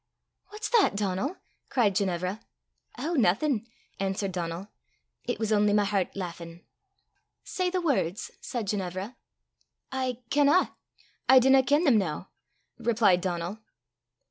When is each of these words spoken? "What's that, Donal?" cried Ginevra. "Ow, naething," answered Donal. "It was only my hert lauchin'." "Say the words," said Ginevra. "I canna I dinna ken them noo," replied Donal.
"What's 0.47 0.67
that, 0.69 0.95
Donal?" 0.95 1.35
cried 1.69 1.93
Ginevra. 1.95 2.39
"Ow, 2.97 3.13
naething," 3.13 3.67
answered 3.99 4.31
Donal. 4.31 4.69
"It 5.25 5.37
was 5.37 5.51
only 5.51 5.73
my 5.73 5.85
hert 5.85 6.15
lauchin'." 6.15 6.65
"Say 7.43 7.69
the 7.69 7.81
words," 7.81 8.31
said 8.41 8.65
Ginevra. 8.65 9.15
"I 9.91 10.23
canna 10.31 10.75
I 11.29 11.37
dinna 11.37 11.61
ken 11.61 11.83
them 11.83 11.99
noo," 11.99 12.25
replied 12.79 13.21
Donal. 13.21 13.59